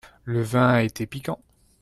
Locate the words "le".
0.25-0.41